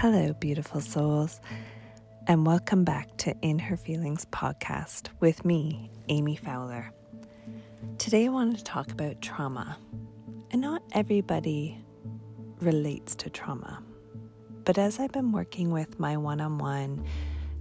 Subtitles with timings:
[0.00, 1.42] Hello, beautiful souls,
[2.26, 6.90] and welcome back to In Her Feelings podcast with me, Amy Fowler.
[7.98, 9.76] Today, I want to talk about trauma.
[10.52, 11.84] And not everybody
[12.60, 13.82] relates to trauma.
[14.64, 17.04] But as I've been working with my one on one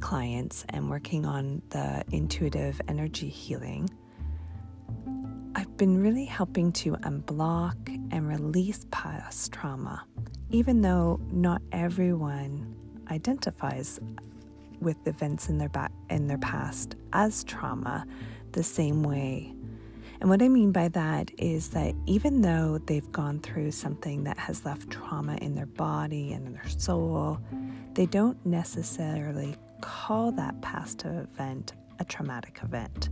[0.00, 3.90] clients and working on the intuitive energy healing,
[5.54, 7.76] I've been really helping to unblock
[8.10, 10.06] and release past trauma
[10.52, 12.76] even though not everyone
[13.10, 13.98] identifies
[14.80, 18.06] with events in their back in their past as trauma
[18.52, 19.54] the same way.
[20.20, 24.38] And what I mean by that is that even though they've gone through something that
[24.38, 27.40] has left trauma in their body and in their soul,
[27.94, 33.08] they don't necessarily call that past event a traumatic event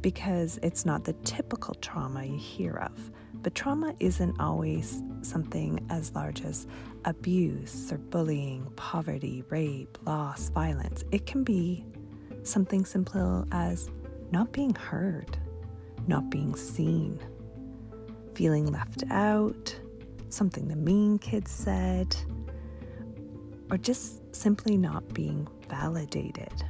[0.00, 3.10] because it's not the typical trauma you hear of.
[3.42, 6.66] But trauma isn't always something as large as
[7.04, 11.04] abuse or bullying, poverty, rape, loss, violence.
[11.10, 11.84] It can be
[12.42, 13.90] something simple as
[14.30, 15.38] not being heard,
[16.06, 17.18] not being seen,
[18.34, 19.78] feeling left out,
[20.28, 22.14] something the mean kids said,
[23.70, 26.64] or just simply not being validated.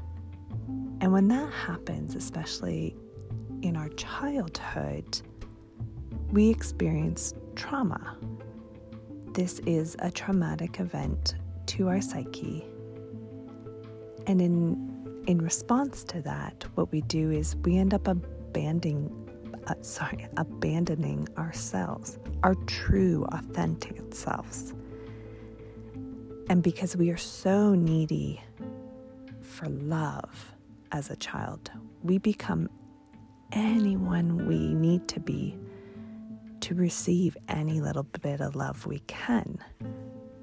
[1.01, 2.97] And when that happens, especially
[3.63, 5.21] in our childhood,
[6.33, 8.17] we experience trauma.
[9.33, 11.35] This is a traumatic event
[11.67, 12.65] to our psyche.
[14.27, 19.11] And in, in response to that, what we do is we end up abandoning,
[19.67, 24.73] uh, sorry, abandoning ourselves, our true, authentic selves.
[26.49, 28.41] And because we are so needy
[29.41, 30.53] for love
[30.93, 31.71] as a child,
[32.03, 32.69] we become
[33.53, 35.57] anyone we need to be
[36.71, 39.59] to receive any little bit of love we can.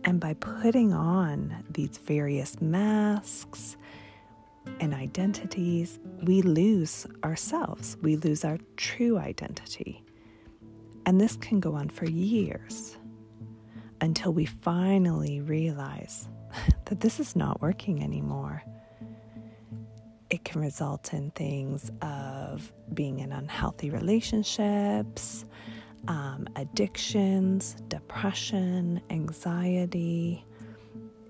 [0.03, 3.77] And by putting on these various masks
[4.81, 7.95] and identities, we lose ourselves.
[8.01, 10.03] We lose our true identity.
[11.05, 12.97] And this can go on for years
[14.01, 16.27] until we finally realize
[16.85, 18.63] that this is not working anymore.
[20.29, 25.45] It can result in things of being in unhealthy relationships,
[26.07, 30.45] um, addictions, depression, anxiety.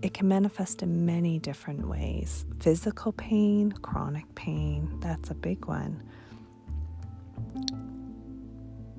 [0.01, 2.45] It can manifest in many different ways.
[2.59, 6.03] Physical pain, chronic pain, that's a big one.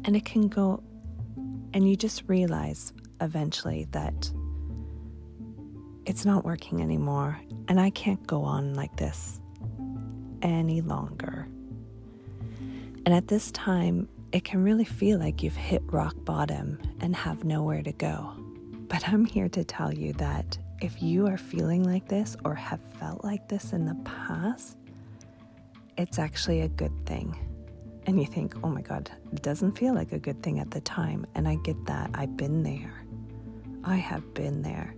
[0.05, 0.83] And it can go,
[1.73, 4.31] and you just realize eventually that
[6.07, 9.41] it's not working anymore, and I can't go on like this
[10.43, 11.47] any longer.
[13.05, 17.45] And at this time, it can really feel like you've hit rock bottom and have
[17.45, 18.35] nowhere to go.
[18.89, 22.81] But I'm here to tell you that if you are feeling like this or have
[22.99, 24.77] felt like this in the past,
[25.97, 27.37] it's actually a good thing.
[28.07, 30.81] And you think, oh my God, it doesn't feel like a good thing at the
[30.81, 31.27] time.
[31.35, 32.11] And I get that.
[32.15, 33.03] I've been there.
[33.85, 34.95] I have been there.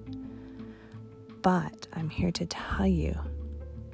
[1.42, 3.18] But I'm here to tell you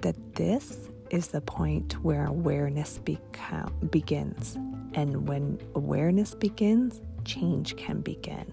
[0.01, 4.59] that this is the point where awareness beca- begins.
[4.97, 8.53] And when awareness begins, change can begin.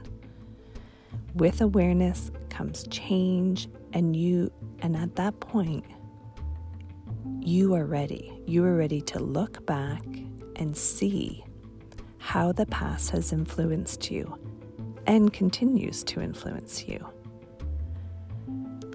[1.34, 5.86] With awareness comes change, and you, and at that point,
[7.40, 8.32] you are ready.
[8.46, 10.04] You are ready to look back
[10.58, 11.44] and see
[12.20, 14.38] how the past has influenced you
[15.08, 17.06] and continues to influence you.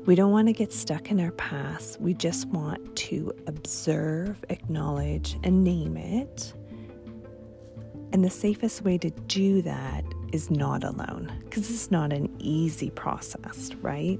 [0.06, 2.00] We don't want to get stuck in our past.
[2.00, 6.54] We just want to observe, acknowledge, and name it.
[8.12, 12.90] And the safest way to do that is not alone because it's not an easy
[12.90, 14.18] process, right?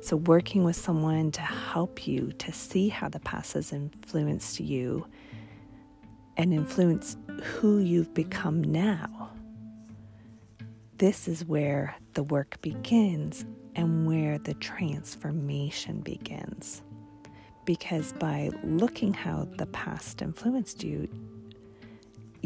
[0.00, 5.06] So, working with someone to help you to see how the past has influenced you
[6.36, 9.30] and influence who you've become now.
[10.98, 13.44] This is where the work begins
[13.74, 16.82] and where the transformation begins.
[17.64, 21.08] Because by looking how the past influenced you,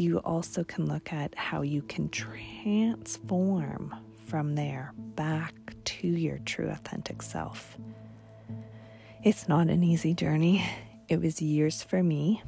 [0.01, 3.95] you also can look at how you can transform
[4.25, 5.53] from there back
[5.85, 7.77] to your true authentic self.
[9.23, 10.65] It's not an easy journey.
[11.07, 12.41] It was years for me,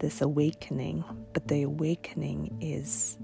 [0.00, 3.18] this awakening, but the awakening is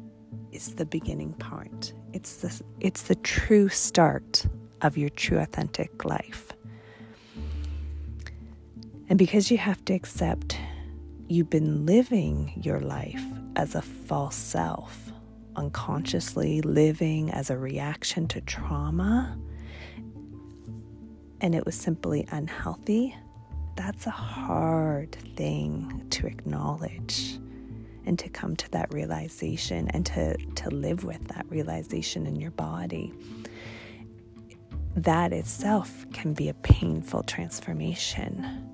[0.53, 1.93] is the beginning part.
[2.12, 4.47] It's the it's the true start
[4.83, 6.53] of your true authentic life.
[9.09, 10.59] And because you have to accept
[11.32, 13.25] you've been living your life
[13.56, 15.11] as a false self,
[15.56, 19.38] unconsciously living as a reaction to trauma,
[21.40, 23.17] and it was simply unhealthy,
[23.76, 27.38] that's a hard thing to acknowledge
[28.05, 32.50] and to come to that realization and to, to live with that realization in your
[32.50, 33.11] body.
[34.96, 38.69] That itself can be a painful transformation,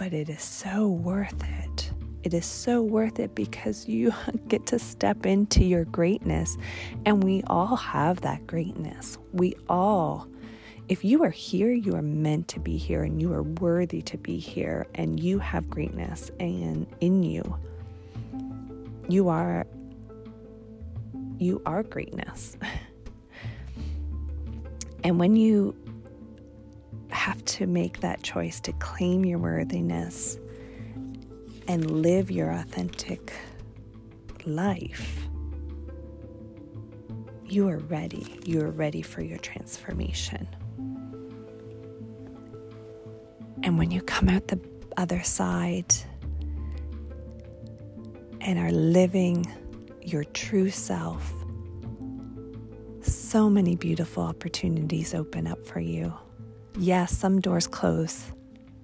[0.00, 1.90] but it is so worth it.
[2.22, 4.14] It is so worth it because you
[4.48, 6.56] get to step into your greatness,
[7.04, 9.18] and we all have that greatness.
[9.34, 10.26] We all
[10.88, 14.16] if you are here, you are meant to be here and you are worthy to
[14.16, 17.56] be here and you have greatness and in you.
[19.08, 19.66] You are
[21.38, 22.56] you are greatness.
[25.04, 25.76] and when you
[27.12, 30.38] have to make that choice to claim your worthiness
[31.68, 33.32] and live your authentic
[34.44, 35.28] life,
[37.44, 38.38] you are ready.
[38.44, 40.48] You are ready for your transformation.
[43.62, 44.60] And when you come out the
[44.96, 45.94] other side
[48.40, 49.46] and are living
[50.00, 51.32] your true self,
[53.02, 56.12] so many beautiful opportunities open up for you.
[56.78, 58.32] Yes, some doors close,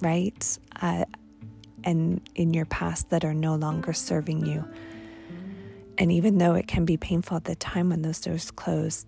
[0.00, 0.58] right?
[0.80, 1.04] Uh,
[1.84, 4.64] and in your past that are no longer serving you.
[5.98, 9.06] And even though it can be painful at the time when those doors close,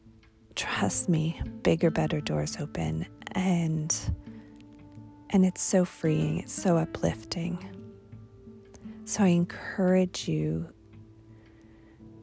[0.54, 3.06] trust me, bigger, better doors open.
[3.32, 3.94] And
[5.30, 7.58] and it's so freeing, it's so uplifting.
[9.04, 10.68] So I encourage you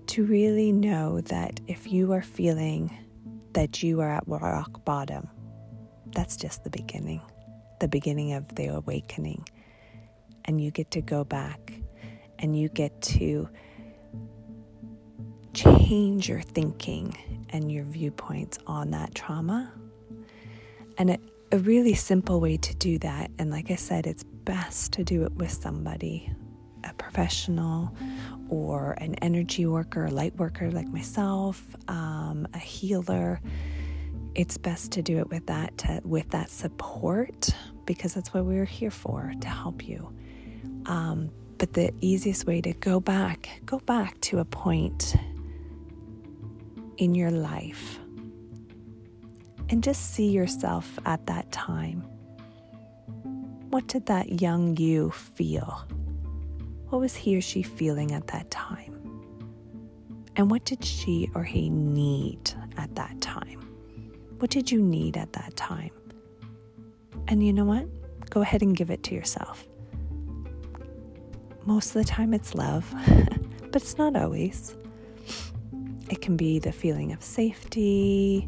[0.08, 2.96] to really know that if you are feeling
[3.54, 5.30] that you are at rock bottom,
[6.16, 7.22] that's just the beginning,
[7.80, 9.48] the beginning of the awakening.
[10.46, 11.74] And you get to go back
[12.40, 13.48] and you get to
[15.54, 19.72] change your thinking and your viewpoints on that trauma.
[20.98, 21.22] And it
[21.52, 25.24] a really simple way to do that, and like I said, it's best to do
[25.24, 26.32] it with somebody,
[26.84, 27.96] a professional
[28.50, 33.42] or an energy worker, a light worker like myself, um, a healer.
[34.36, 37.50] It's best to do it with that to, with that support
[37.86, 40.14] because that's what we're here for to help you.
[40.86, 45.16] Um, but the easiest way to go back, go back to a point
[46.98, 48.00] in your life
[49.70, 52.02] and just see yourself at that time.
[53.70, 55.86] What did that young you feel?
[56.90, 58.92] What was he or she feeling at that time?
[60.36, 63.62] And what did she or he need at that time?
[64.40, 65.92] What did you need at that time?
[67.28, 67.86] And you know what?
[68.30, 69.66] Go ahead and give it to yourself.
[71.66, 72.94] Most of the time it's love,
[73.72, 74.76] but it's not always.
[76.10, 78.48] It can be the feeling of safety,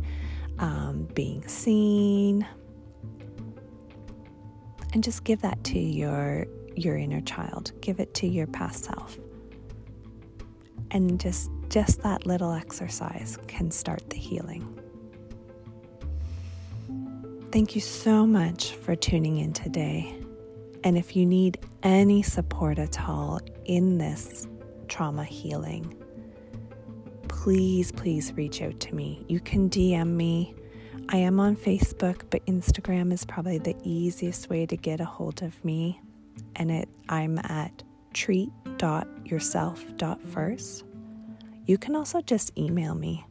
[0.59, 2.45] um, being seen,
[4.93, 6.45] and just give that to your
[6.75, 7.71] your inner child.
[7.81, 9.17] Give it to your past self,
[10.91, 14.79] and just just that little exercise can start the healing.
[17.51, 20.13] Thank you so much for tuning in today.
[20.83, 24.49] And if you need any support at all in this
[24.89, 25.95] trauma healing,
[27.29, 29.23] please, please reach out to me.
[29.29, 30.55] You can DM me.
[31.07, 35.41] I am on Facebook, but Instagram is probably the easiest way to get a hold
[35.41, 36.01] of me.
[36.57, 37.81] And it I'm at
[38.13, 40.83] treat.yourself.first.
[41.65, 43.25] You can also just email me.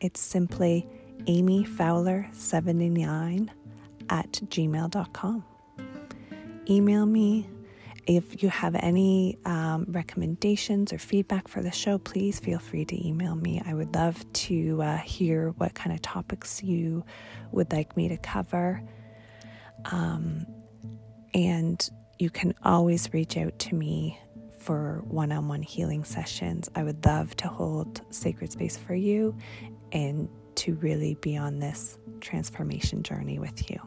[0.00, 0.88] It's simply
[1.28, 3.48] amyfowler79
[4.10, 5.44] at gmail.com.
[6.68, 7.48] Email me
[8.08, 13.06] if you have any um, recommendations or feedback for the show, please feel free to
[13.06, 13.60] email me.
[13.64, 17.04] I would love to uh, hear what kind of topics you
[17.52, 18.82] would like me to cover.
[19.84, 20.46] Um,
[21.34, 21.86] and
[22.18, 24.18] you can always reach out to me
[24.58, 26.70] for one on one healing sessions.
[26.74, 29.36] I would love to hold sacred space for you
[29.92, 33.80] and to really be on this transformation journey with you.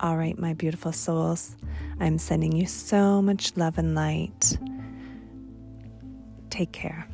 [0.00, 1.56] All right, my beautiful souls,
[2.00, 4.58] I'm sending you so much love and light.
[6.50, 7.06] Take care.